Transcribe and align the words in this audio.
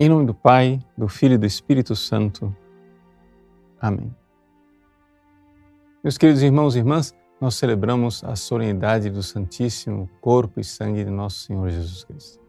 Em 0.00 0.08
nome 0.08 0.26
do 0.26 0.34
Pai, 0.34 0.80
do 0.96 1.08
Filho 1.08 1.34
e 1.34 1.38
do 1.38 1.44
Espírito 1.44 1.96
Santo. 1.96 2.54
Amém. 3.80 4.14
Meus 6.04 6.16
queridos 6.16 6.40
irmãos 6.40 6.76
e 6.76 6.78
irmãs, 6.78 7.12
nós 7.40 7.56
celebramos 7.56 8.22
a 8.22 8.36
solenidade 8.36 9.10
do 9.10 9.24
Santíssimo 9.24 10.08
Corpo 10.20 10.60
e 10.60 10.64
Sangue 10.64 11.02
de 11.02 11.10
Nosso 11.10 11.40
Senhor 11.40 11.68
Jesus 11.68 12.04
Cristo. 12.04 12.40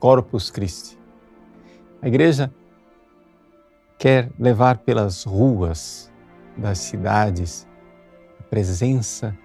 Corpus 0.00 0.50
Christi. 0.50 0.98
A 2.02 2.08
Igreja 2.08 2.52
quer 4.00 4.32
levar 4.36 4.78
pelas 4.78 5.22
ruas 5.22 6.12
das 6.56 6.78
cidades 6.78 7.68
a 8.40 8.42
presença 8.42 9.38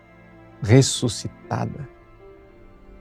ressuscitada 0.63 1.87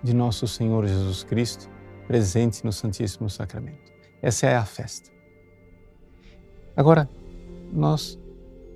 de 0.03 0.13
Nosso 0.13 0.47
Senhor 0.47 0.87
Jesus 0.87 1.25
Cristo 1.25 1.67
presente 2.07 2.63
no 2.63 2.73
Santíssimo 2.73 3.31
Sacramento. 3.31 4.00
Essa 4.23 4.47
é 4.47 4.57
a 4.57 4.65
festa. 4.65 5.11
Agora, 6.77 7.09
nós 7.73 8.19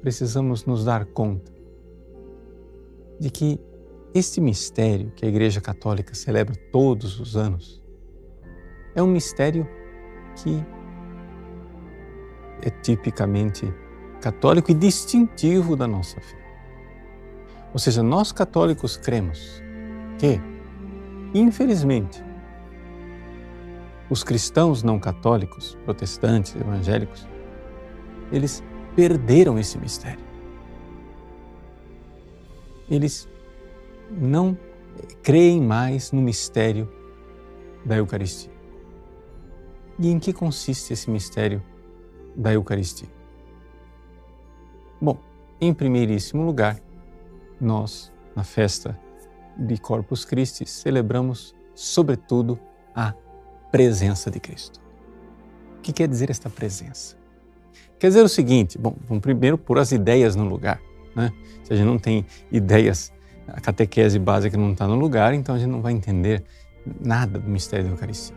precisamos 0.00 0.64
nos 0.64 0.84
dar 0.84 1.04
conta 1.06 1.52
de 3.18 3.30
que 3.30 3.60
este 4.14 4.40
mistério 4.40 5.10
que 5.16 5.24
a 5.24 5.28
Igreja 5.28 5.60
Católica 5.60 6.14
celebra 6.14 6.54
todos 6.70 7.18
os 7.18 7.36
anos 7.36 7.82
é 8.94 9.02
um 9.02 9.06
mistério 9.06 9.68
que 10.36 10.64
é 12.62 12.70
tipicamente 12.70 13.72
católico 14.20 14.70
e 14.70 14.74
distintivo 14.74 15.76
da 15.76 15.86
nossa 15.86 16.20
fé. 16.20 16.44
Ou 17.72 17.78
seja, 17.78 18.02
nós 18.02 18.32
católicos 18.32 18.96
cremos 18.96 19.62
que, 20.18 20.40
infelizmente, 21.34 22.22
os 24.10 24.22
cristãos 24.22 24.82
não 24.82 24.98
católicos, 24.98 25.76
protestantes, 25.84 26.54
evangélicos, 26.54 27.26
eles 28.30 28.62
perderam 28.94 29.58
esse 29.58 29.78
mistério. 29.78 30.24
Eles 32.88 33.28
não 34.10 34.56
creem 35.22 35.60
mais 35.60 36.12
no 36.12 36.20
mistério 36.20 36.90
da 37.84 37.96
Eucaristia. 37.96 38.52
E 39.98 40.10
em 40.10 40.18
que 40.18 40.32
consiste 40.32 40.92
esse 40.92 41.10
mistério 41.10 41.62
da 42.36 42.52
Eucaristia? 42.52 43.08
Bom, 45.00 45.18
em 45.60 45.72
primeiríssimo 45.72 46.44
lugar, 46.44 46.80
nós, 47.60 48.12
na 48.34 48.44
festa 48.44 48.98
de 49.56 49.78
Corpus 49.78 50.24
Christi, 50.24 50.66
celebramos, 50.66 51.54
sobretudo, 51.74 52.58
a 52.94 53.14
presença 53.74 54.30
de 54.30 54.38
Cristo. 54.38 54.80
O 55.78 55.80
que 55.80 55.92
quer 55.92 56.06
dizer 56.06 56.30
esta 56.30 56.48
presença? 56.48 57.16
Quer 57.98 58.06
dizer 58.06 58.22
o 58.22 58.28
seguinte: 58.28 58.78
bom, 58.78 58.94
vamos 59.08 59.20
primeiro 59.20 59.58
pôr 59.58 59.80
as 59.80 59.90
ideias 59.90 60.36
no 60.36 60.44
lugar. 60.44 60.80
Né? 61.12 61.32
Se 61.64 61.72
a 61.72 61.76
gente 61.76 61.86
não 61.86 61.98
tem 61.98 62.24
ideias, 62.52 63.12
a 63.48 63.60
catequese 63.60 64.16
básica 64.16 64.56
não 64.56 64.70
está 64.70 64.86
no 64.86 64.94
lugar, 64.94 65.34
então 65.34 65.56
a 65.56 65.58
gente 65.58 65.70
não 65.70 65.82
vai 65.82 65.92
entender 65.92 66.44
nada 67.00 67.40
do 67.40 67.50
mistério 67.50 67.86
da 67.86 67.90
Eucaristia. 67.90 68.36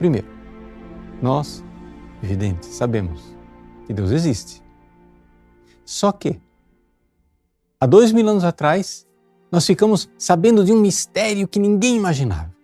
Primeiro, 0.00 0.26
nós, 1.22 1.62
evidente, 2.20 2.66
sabemos 2.66 3.36
que 3.86 3.92
Deus 3.92 4.10
existe. 4.10 4.60
Só 5.84 6.10
que, 6.10 6.40
há 7.80 7.86
dois 7.86 8.10
mil 8.10 8.28
anos 8.28 8.42
atrás, 8.42 9.06
nós 9.48 9.64
ficamos 9.64 10.10
sabendo 10.18 10.64
de 10.64 10.72
um 10.72 10.80
mistério 10.80 11.46
que 11.46 11.60
ninguém 11.60 11.96
imaginava. 11.96 12.57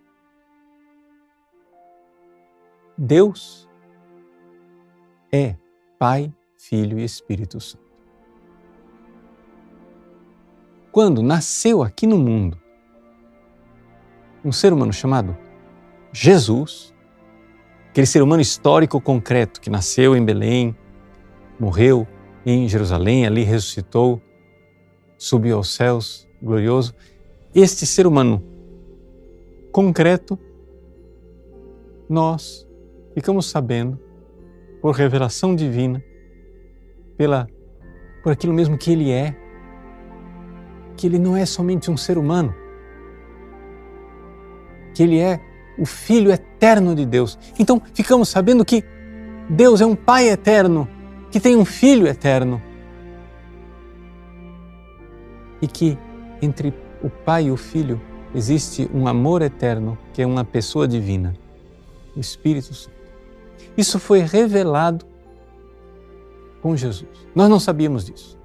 Deus 2.97 3.67
é 5.31 5.55
Pai, 5.99 6.33
Filho 6.57 6.97
e 6.97 7.03
Espírito 7.03 7.59
Santo. 7.59 7.83
Quando 10.91 11.21
nasceu 11.21 11.83
aqui 11.83 12.07
no 12.07 12.17
mundo 12.17 12.57
um 14.45 14.51
ser 14.51 14.71
humano 14.71 14.93
chamado 14.93 15.35
Jesus, 16.13 16.93
aquele 17.89 18.07
ser 18.07 18.21
humano 18.21 18.41
histórico 18.41 19.01
concreto 19.01 19.59
que 19.59 19.69
nasceu 19.69 20.15
em 20.15 20.23
Belém, 20.23 20.73
morreu 21.59 22.07
em 22.45 22.69
Jerusalém, 22.69 23.25
ali 23.25 23.43
ressuscitou, 23.43 24.21
subiu 25.17 25.57
aos 25.57 25.73
céus, 25.73 26.25
glorioso. 26.41 26.95
Este 27.53 27.85
ser 27.85 28.07
humano 28.07 28.41
concreto, 29.71 30.39
nós 32.07 32.64
ficamos 33.15 33.47
sabendo, 33.49 33.99
por 34.81 34.93
revelação 34.93 35.55
divina, 35.55 36.03
pela, 37.17 37.47
por 38.21 38.33
aquilo 38.33 38.53
mesmo 38.53 38.77
que 38.77 38.91
ele 38.91 39.09
é, 39.09 39.35
que 40.95 41.07
ele 41.07 41.17
não 41.17 41.35
é 41.35 41.45
somente 41.45 41.89
um 41.89 41.97
ser 41.97 42.17
humano, 42.17 42.53
que 44.93 45.01
ele 45.01 45.17
é 45.19 45.39
o 45.77 45.85
Filho 45.85 46.31
eterno 46.31 46.93
de 46.93 47.05
Deus. 47.05 47.39
Então 47.57 47.81
ficamos 47.93 48.29
sabendo 48.29 48.63
que 48.63 48.83
Deus 49.49 49.81
é 49.81 49.85
um 49.85 49.95
Pai 49.95 50.29
eterno, 50.29 50.87
que 51.31 51.39
tem 51.39 51.55
um 51.55 51.65
Filho 51.65 52.07
eterno. 52.07 52.61
E 55.61 55.67
que 55.67 55.97
entre 56.41 56.73
o 57.01 57.09
Pai 57.09 57.45
e 57.45 57.51
o 57.51 57.57
Filho 57.57 57.99
existe 58.33 58.89
um 58.93 59.07
amor 59.07 59.41
eterno, 59.41 59.97
que 60.13 60.21
é 60.21 60.25
uma 60.25 60.43
pessoa 60.43 60.87
divina, 60.87 61.33
o 62.15 62.19
Espírito. 62.19 62.93
Isso 63.77 63.99
foi 63.99 64.19
revelado 64.19 65.05
com 66.61 66.75
Jesus. 66.75 67.09
Nós 67.35 67.49
não 67.49 67.59
sabíamos 67.59 68.05
disso. 68.05 68.39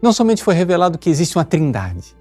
Não 0.00 0.12
somente 0.12 0.44
foi 0.44 0.54
revelado 0.54 0.98
que 0.98 1.08
existe 1.08 1.36
uma 1.36 1.44
trindade, 1.44 2.14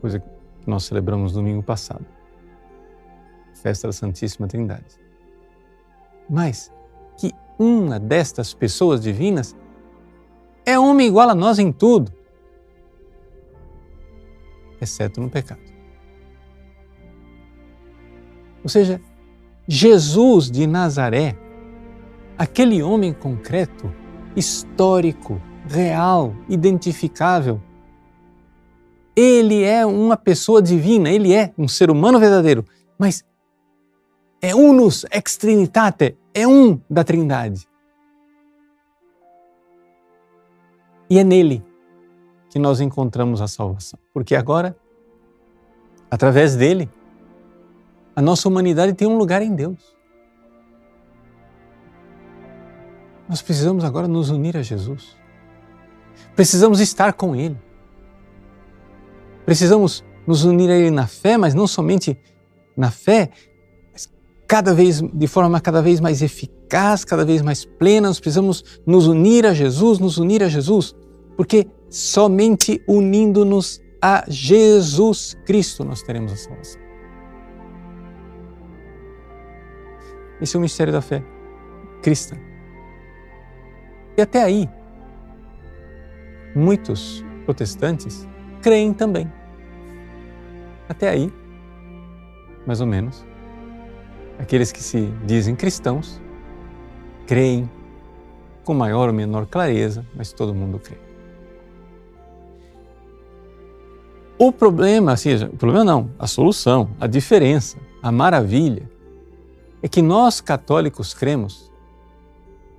coisa 0.00 0.20
que 0.20 0.28
nós 0.66 0.84
celebramos 0.84 1.32
domingo 1.32 1.62
passado, 1.62 2.04
festa 3.62 3.88
da 3.88 3.92
Santíssima 3.92 4.46
Trindade, 4.46 5.00
mas 6.28 6.70
que 7.16 7.32
uma 7.58 7.98
destas 7.98 8.52
pessoas 8.52 9.00
divinas 9.00 9.56
é 10.66 10.78
homem 10.78 11.06
igual 11.06 11.30
a 11.30 11.34
nós 11.34 11.58
em 11.58 11.72
tudo, 11.72 12.12
exceto 14.80 15.18
no 15.18 15.30
pecado. 15.30 15.73
Ou 18.64 18.68
seja, 18.68 19.00
Jesus 19.68 20.50
de 20.50 20.66
Nazaré, 20.66 21.36
aquele 22.36 22.82
homem 22.82 23.12
concreto, 23.12 23.92
histórico, 24.34 25.40
real, 25.68 26.34
identificável, 26.48 27.60
ele 29.14 29.62
é 29.62 29.86
uma 29.86 30.16
pessoa 30.16 30.60
divina, 30.60 31.10
ele 31.10 31.32
é 31.32 31.52
um 31.56 31.68
ser 31.68 31.90
humano 31.90 32.18
verdadeiro, 32.18 32.64
mas 32.98 33.24
é 34.42 34.54
unus 34.54 35.06
ex 35.10 35.36
trinitate, 35.36 36.16
é 36.34 36.48
um 36.48 36.80
da 36.90 37.04
Trindade. 37.04 37.68
E 41.08 41.18
é 41.18 41.24
nele 41.24 41.64
que 42.50 42.58
nós 42.58 42.80
encontramos 42.80 43.40
a 43.40 43.46
salvação, 43.46 43.98
porque 44.12 44.34
agora, 44.34 44.76
através 46.10 46.56
dele, 46.56 46.90
a 48.14 48.22
nossa 48.22 48.48
humanidade 48.48 48.94
tem 48.94 49.08
um 49.08 49.18
lugar 49.18 49.42
em 49.42 49.54
Deus. 49.54 49.94
Nós 53.28 53.42
precisamos 53.42 53.84
agora 53.84 54.06
nos 54.06 54.30
unir 54.30 54.56
a 54.56 54.62
Jesus. 54.62 55.16
Precisamos 56.36 56.80
estar 56.80 57.12
com 57.12 57.34
Ele. 57.34 57.56
Precisamos 59.44 60.04
nos 60.26 60.44
unir 60.44 60.70
a 60.70 60.76
Ele 60.76 60.90
na 60.90 61.06
fé, 61.06 61.36
mas 61.36 61.54
não 61.54 61.66
somente 61.66 62.16
na 62.76 62.90
fé, 62.90 63.30
mas 63.92 64.08
cada 64.46 64.74
vez 64.74 65.00
de 65.00 65.26
forma 65.26 65.60
cada 65.60 65.82
vez 65.82 66.00
mais 66.00 66.22
eficaz, 66.22 67.04
cada 67.04 67.24
vez 67.24 67.42
mais 67.42 67.64
plena. 67.64 68.08
Nós 68.08 68.20
precisamos 68.20 68.80
nos 68.86 69.06
unir 69.06 69.46
a 69.46 69.54
Jesus, 69.54 69.98
nos 69.98 70.18
unir 70.18 70.42
a 70.42 70.48
Jesus, 70.48 70.94
porque 71.36 71.66
somente 71.88 72.82
unindo-nos 72.86 73.80
a 74.00 74.24
Jesus 74.28 75.36
Cristo 75.46 75.84
nós 75.84 76.02
teremos 76.02 76.32
a 76.32 76.36
salvação. 76.36 76.83
Esse 80.40 80.56
é 80.56 80.58
o 80.58 80.62
mistério 80.62 80.92
da 80.92 81.00
fé 81.00 81.22
cristã. 82.02 82.36
E 84.16 84.22
até 84.22 84.42
aí, 84.42 84.68
muitos 86.54 87.24
protestantes 87.44 88.28
creem 88.62 88.92
também. 88.92 89.30
Até 90.88 91.08
aí, 91.08 91.32
mais 92.66 92.80
ou 92.80 92.86
menos, 92.86 93.24
aqueles 94.38 94.70
que 94.70 94.82
se 94.82 95.06
dizem 95.24 95.56
cristãos 95.56 96.20
creem 97.26 97.68
com 98.64 98.74
maior 98.74 99.08
ou 99.08 99.14
menor 99.14 99.46
clareza, 99.46 100.06
mas 100.14 100.32
todo 100.32 100.54
mundo 100.54 100.78
crê. 100.78 100.96
O 104.38 104.52
problema, 104.52 105.12
assim, 105.12 105.34
o 105.44 105.56
problema 105.56 105.84
não, 105.84 106.10
a 106.18 106.26
solução, 106.26 106.90
a 107.00 107.06
diferença, 107.06 107.78
a 108.02 108.10
maravilha 108.10 108.90
é 109.84 109.88
que 109.88 110.00
nós 110.00 110.40
católicos 110.40 111.12
cremos 111.12 111.70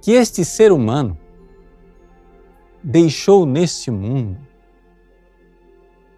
que 0.02 0.14
este 0.14 0.44
ser 0.44 0.72
humano 0.72 1.16
deixou 2.82 3.46
neste 3.46 3.92
mundo 3.92 4.40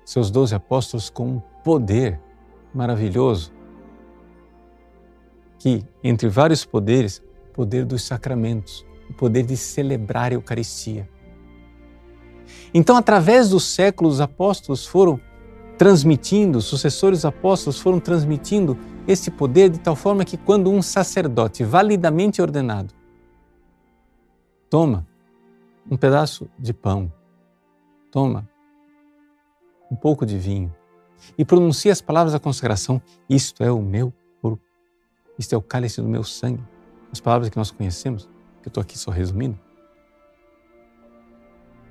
seus 0.05 0.31
doze 0.31 0.55
apóstolos 0.55 1.09
com 1.09 1.27
um 1.27 1.39
poder 1.61 2.21
maravilhoso 2.73 3.51
que, 5.59 5.83
entre 6.01 6.29
vários 6.29 6.63
poderes, 6.63 7.21
o 7.49 7.53
poder 7.53 7.83
dos 7.83 8.03
sacramentos, 8.03 8.85
o 9.09 9.13
poder 9.13 9.43
de 9.43 9.57
celebrar 9.57 10.31
a 10.31 10.35
Eucaristia. 10.35 11.09
Então, 12.73 12.95
através 12.95 13.49
dos 13.49 13.65
séculos, 13.65 14.13
os 14.13 14.21
apóstolos 14.21 14.85
foram 14.85 15.19
transmitindo, 15.77 16.59
sucessores 16.59 17.23
apóstolos 17.23 17.79
foram 17.79 17.99
transmitindo 17.99 18.77
esse 19.07 19.29
poder 19.29 19.69
de 19.69 19.79
tal 19.79 19.95
forma 19.95 20.25
que 20.25 20.35
quando 20.35 20.71
um 20.71 20.81
sacerdote 20.81 21.63
validamente 21.63 22.41
ordenado 22.41 22.93
toma 24.69 25.07
um 25.89 25.95
pedaço 25.95 26.49
de 26.57 26.73
pão, 26.73 27.11
toma 28.11 28.49
um 29.89 29.95
pouco 29.95 30.25
de 30.25 30.37
vinho 30.37 30.73
e 31.37 31.45
pronuncia 31.45 31.91
as 31.91 32.01
palavras 32.01 32.33
da 32.33 32.39
consagração: 32.39 33.01
Isto 33.29 33.63
é 33.63 33.71
o 33.71 33.81
meu 33.81 34.11
corpo, 34.41 34.61
isto 35.37 35.53
é 35.53 35.57
o 35.57 35.61
cálice 35.61 36.01
do 36.01 36.07
meu 36.07 36.23
sangue. 36.23 36.63
As 37.11 37.21
palavras 37.21 37.49
que 37.49 37.57
nós 37.57 37.71
conhecemos, 37.71 38.25
que 38.61 38.67
eu 38.67 38.69
estou 38.69 38.81
aqui 38.81 38.97
só 38.97 39.11
resumindo. 39.11 39.57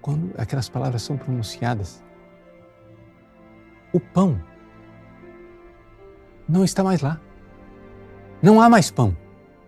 Quando 0.02 0.34
aquelas 0.36 0.68
palavras 0.68 1.02
são 1.02 1.16
pronunciadas, 1.16 2.04
o 3.96 4.00
pão 4.00 4.38
não 6.46 6.62
está 6.64 6.84
mais 6.84 7.00
lá. 7.00 7.18
Não 8.42 8.60
há 8.60 8.68
mais 8.68 8.90
pão. 8.90 9.16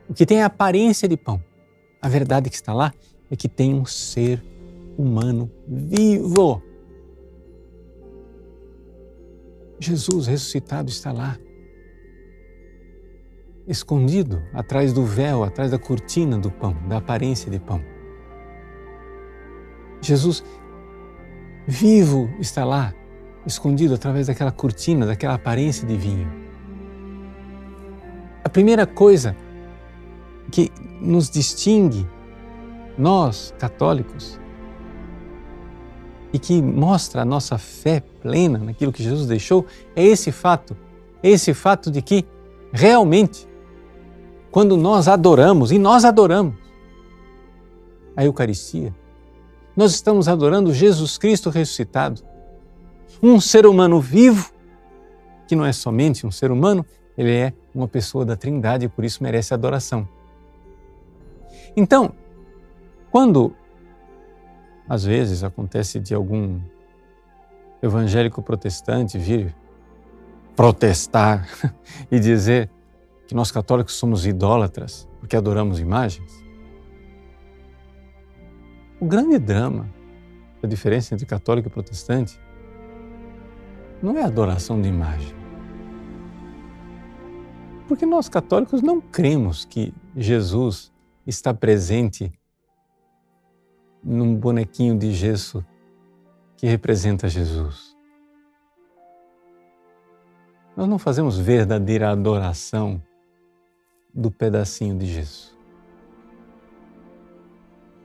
O 0.06 0.12
que 0.12 0.26
tem 0.26 0.40
é 0.40 0.42
a 0.42 0.46
aparência 0.46 1.08
de 1.08 1.16
pão. 1.16 1.42
A 2.00 2.08
verdade 2.08 2.50
que 2.50 2.54
está 2.56 2.74
lá 2.74 2.92
é 3.30 3.34
que 3.34 3.48
tem 3.48 3.74
um 3.74 3.86
ser 3.86 4.44
humano 4.98 5.50
vivo. 5.66 6.62
Jesus 9.80 10.26
ressuscitado 10.26 10.90
está 10.90 11.10
lá, 11.10 11.38
escondido 13.66 14.42
atrás 14.52 14.92
do 14.92 15.04
véu, 15.04 15.42
atrás 15.42 15.70
da 15.70 15.78
cortina 15.78 16.36
do 16.36 16.50
pão, 16.50 16.76
da 16.86 16.98
aparência 16.98 17.50
de 17.50 17.60
pão. 17.60 17.82
Jesus 20.02 20.44
vivo 21.66 22.28
está 22.40 22.64
lá, 22.64 22.92
escondido 23.48 23.94
através 23.94 24.26
daquela 24.26 24.52
cortina, 24.52 25.06
daquela 25.06 25.34
aparência 25.34 25.86
de 25.86 25.96
vinho. 25.96 26.30
A 28.44 28.48
primeira 28.48 28.86
coisa 28.86 29.36
que 30.50 30.70
nos 31.00 31.28
distingue, 31.28 32.06
nós 32.96 33.54
católicos, 33.58 34.40
e 36.32 36.38
que 36.38 36.60
mostra 36.60 37.22
a 37.22 37.24
nossa 37.24 37.56
fé 37.56 38.00
plena 38.20 38.58
naquilo 38.58 38.92
que 38.92 39.02
Jesus 39.02 39.26
deixou, 39.26 39.66
é 39.96 40.04
esse 40.04 40.30
fato, 40.30 40.76
é 41.22 41.30
esse 41.30 41.54
fato 41.54 41.90
de 41.90 42.02
que 42.02 42.26
realmente, 42.72 43.48
quando 44.50 44.76
nós 44.76 45.08
adoramos, 45.08 45.72
e 45.72 45.78
nós 45.78 46.04
adoramos 46.04 46.54
a 48.16 48.24
Eucaristia, 48.24 48.94
nós 49.76 49.92
estamos 49.92 50.28
adorando 50.28 50.74
Jesus 50.74 51.16
Cristo 51.16 51.50
ressuscitado, 51.50 52.22
um 53.22 53.40
ser 53.40 53.66
humano 53.66 54.00
vivo, 54.00 54.52
que 55.46 55.56
não 55.56 55.64
é 55.64 55.72
somente 55.72 56.26
um 56.26 56.30
ser 56.30 56.50
humano, 56.50 56.84
ele 57.16 57.32
é 57.32 57.52
uma 57.74 57.88
pessoa 57.88 58.24
da 58.24 58.36
Trindade 58.36 58.86
e 58.86 58.88
por 58.88 59.04
isso 59.04 59.22
merece 59.22 59.52
adoração. 59.52 60.08
Então, 61.76 62.14
quando 63.10 63.54
às 64.88 65.04
vezes 65.04 65.44
acontece 65.44 66.00
de 66.00 66.14
algum 66.14 66.60
evangélico 67.82 68.42
protestante 68.42 69.18
vir 69.18 69.54
protestar 70.56 71.46
e 72.10 72.18
dizer 72.18 72.70
que 73.26 73.34
nós 73.34 73.52
católicos 73.52 73.94
somos 73.94 74.26
idólatras 74.26 75.08
porque 75.20 75.36
adoramos 75.36 75.78
imagens. 75.78 76.44
O 79.00 79.06
grande 79.06 79.38
drama 79.38 79.88
da 80.60 80.68
diferença 80.68 81.14
entre 81.14 81.26
católico 81.26 81.68
e 81.68 81.70
protestante 81.70 82.40
não 84.02 84.16
é 84.16 84.22
adoração 84.22 84.80
de 84.80 84.88
imagem. 84.88 85.34
Porque 87.86 88.04
nós 88.04 88.28
católicos 88.28 88.82
não 88.82 89.00
cremos 89.00 89.64
que 89.64 89.94
Jesus 90.14 90.92
está 91.26 91.54
presente 91.54 92.32
num 94.02 94.34
bonequinho 94.36 94.96
de 94.96 95.12
gesso 95.12 95.64
que 96.56 96.66
representa 96.66 97.28
Jesus. 97.28 97.96
Nós 100.76 100.88
não 100.88 100.98
fazemos 100.98 101.38
verdadeira 101.38 102.10
adoração 102.10 103.02
do 104.14 104.30
pedacinho 104.30 104.96
de 104.96 105.06
gesso. 105.06 105.58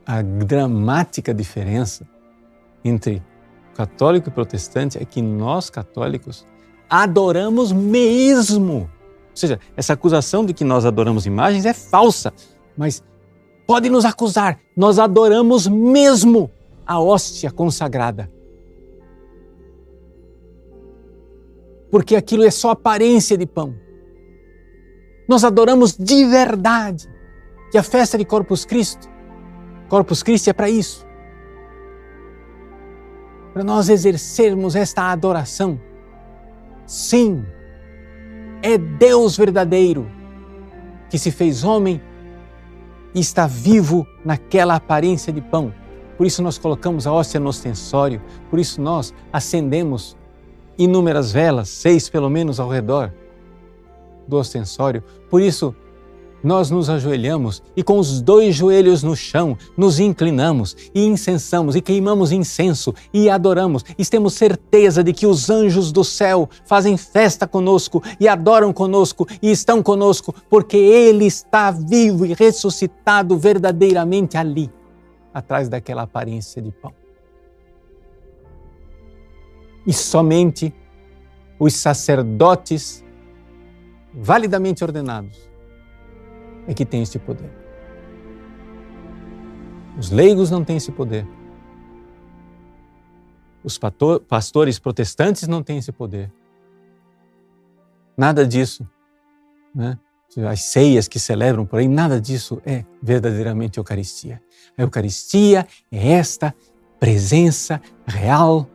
A 0.06 0.22
dramática 0.22 1.34
diferença 1.34 2.07
entre 2.84 3.22
católico 3.75 4.30
e 4.30 4.31
protestante 4.31 4.98
é 4.98 5.06
que 5.06 5.22
nós 5.22 5.70
católicos 5.70 6.46
adoramos 6.90 7.72
mesmo. 7.72 8.90
Ou 9.30 9.36
seja, 9.36 9.60
essa 9.75 9.94
acusação 9.94 10.46
de 10.46 10.54
que 10.54 10.64
nós 10.64 10.86
adoramos 10.86 11.25
imagens 11.25 11.66
é 11.66 11.74
falsa, 11.74 12.31
mas 12.78 13.04
pode 13.66 13.90
nos 13.90 14.06
acusar, 14.06 14.60
nós 14.75 15.00
adoramos 15.00 15.68
mesmo 15.68 16.52
a 16.86 17.00
hóstia 17.00 17.50
consagrada. 17.50 18.30
Porque 21.90 22.16
aquilo 22.16 22.44
é 22.44 22.52
só 22.52 22.72
aparência 22.72 23.38
de 23.38 23.46
pão. 23.46 23.75
Nós 25.28 25.44
adoramos 25.44 25.96
de 25.96 26.25
verdade. 26.25 27.08
Que 27.72 27.78
a 27.78 27.84
festa 27.84 28.20
de 28.20 28.25
Corpus 28.25 28.66
Christi, 28.66 29.10
Corpus 29.90 30.22
Christi 30.22 30.50
é 30.50 30.54
para 30.54 30.70
isso. 30.70 31.08
Para 33.53 33.63
nós 33.63 33.88
exercermos 33.88 34.75
esta 34.75 35.12
adoração. 35.12 35.79
Sim, 36.86 37.45
é 38.62 38.77
Deus 38.77 39.38
verdadeiro 39.38 40.10
que 41.10 41.19
se 41.19 41.29
fez 41.29 41.63
homem 41.63 42.01
e 43.13 43.19
está 43.19 43.45
vivo 43.45 44.07
naquela 44.25 44.75
aparência 44.75 45.31
de 45.31 45.39
pão. 45.39 45.74
Por 46.17 46.25
isso 46.25 46.41
nós 46.41 46.57
colocamos 46.57 47.05
a 47.05 47.13
hóstia 47.13 47.39
no 47.39 47.50
ostensório, 47.50 48.22
por 48.50 48.60
isso 48.60 48.81
nós 48.81 49.13
acendemos 49.31 50.17
inúmeras 50.77 51.31
velas, 51.31 51.69
seis 51.69 52.10
pelo 52.10 52.29
menos 52.29 52.60
ao 52.60 52.69
redor 52.69 53.13
do 54.27 54.38
ostensório. 54.38 55.03
Por 55.29 55.41
isso 55.41 55.75
nós 56.43 56.69
nos 56.69 56.89
ajoelhamos 56.89 57.63
e 57.75 57.81
com 57.81 57.97
os 57.97 58.21
dois 58.21 58.53
joelhos 58.53 59.01
no 59.01 59.15
chão 59.15 59.57
nos 59.77 60.00
inclinamos 60.00 60.75
e 60.93 61.05
incensamos 61.05 61.75
e 61.75 61.81
queimamos 61.81 62.31
incenso 62.31 62.93
e 63.13 63.29
adoramos 63.29 63.85
e 63.97 64.05
temos 64.05 64.33
certeza 64.33 65.03
de 65.03 65.13
que 65.13 65.25
os 65.25 65.50
anjos 65.50 65.91
do 65.91 66.03
céu 66.03 66.50
fazem 66.65 66.97
festa 66.97 67.47
conosco 67.47 68.03
e 68.19 68.27
adoram 68.27 68.73
conosco 68.73 69.25
e 69.41 69.50
estão 69.50 69.81
conosco 69.81 70.35
porque 70.50 70.75
Ele 70.75 71.25
está 71.25 71.71
vivo 71.71 72.25
e 72.25 72.33
ressuscitado 72.33 73.38
verdadeiramente 73.38 74.38
ali, 74.38 74.69
atrás 75.33 75.69
daquela 75.69 76.01
aparência 76.01 76.62
de 76.62 76.71
pão. 76.71 76.93
E 79.88 79.93
somente 79.93 80.73
os 81.59 81.73
sacerdotes 81.73 83.03
validamente 84.13 84.83
ordenados 84.83 85.52
é 86.67 86.74
que 86.74 86.86
tem 86.86 87.01
este 87.01 87.20
poder. 87.20 87.51
Os 89.98 90.10
leigos 90.10 90.50
não 90.50 90.63
têm 90.63 90.77
esse 90.77 90.91
poder. 90.91 91.27
Os 93.63 93.79
pastores 94.27 94.79
protestantes 94.79 95.48
não 95.48 95.63
têm 95.63 95.77
esse 95.77 95.91
poder. 95.91 96.32
Nada 98.17 98.46
disso, 98.46 98.88
né? 99.74 99.98
as 100.50 100.62
ceias 100.62 101.08
que 101.08 101.20
celebram 101.20 101.65
por 101.65 101.79
aí, 101.79 101.88
nada 101.88 102.20
disso 102.20 102.62
é 102.65 102.84
verdadeiramente 103.01 103.77
Eucaristia. 103.77 104.41
A 104.77 104.82
Eucaristia 104.82 105.67
é 105.91 106.12
esta 106.13 106.53
presença 107.00 107.82
real. 108.05 108.67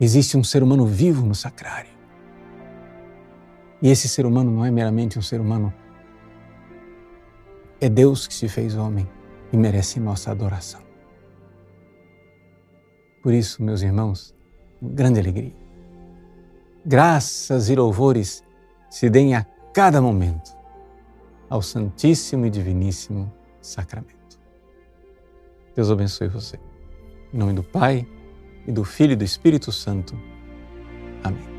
Existe 0.00 0.36
um 0.36 0.42
ser 0.42 0.62
humano 0.62 0.86
vivo 0.86 1.24
no 1.24 1.34
sacrário. 1.34 1.91
E 3.82 3.90
esse 3.90 4.08
ser 4.08 4.24
humano 4.24 4.50
não 4.50 4.64
é 4.64 4.70
meramente 4.70 5.18
um 5.18 5.22
ser 5.22 5.40
humano, 5.40 5.74
é 7.80 7.88
Deus 7.88 8.28
que 8.28 8.34
se 8.34 8.48
fez 8.48 8.76
homem 8.76 9.08
e 9.52 9.56
merece 9.56 9.98
nossa 9.98 10.30
adoração. 10.30 10.80
Por 13.20 13.34
isso, 13.34 13.62
meus 13.62 13.82
irmãos, 13.82 14.34
grande 14.80 15.18
alegria. 15.18 15.52
Graças 16.86 17.68
e 17.68 17.74
louvores 17.74 18.44
se 18.88 19.10
deem 19.10 19.34
a 19.34 19.44
cada 19.74 20.00
momento 20.00 20.56
ao 21.50 21.60
Santíssimo 21.60 22.46
e 22.46 22.50
Diviníssimo 22.50 23.32
Sacramento. 23.60 24.38
Deus 25.74 25.90
abençoe 25.90 26.28
você. 26.28 26.58
Em 27.32 27.38
nome 27.38 27.52
do 27.52 27.62
Pai, 27.62 28.06
e 28.66 28.72
do 28.72 28.84
Filho 28.84 29.12
e 29.12 29.16
do 29.16 29.24
Espírito 29.24 29.72
Santo. 29.72 30.18
Amém. 31.22 31.51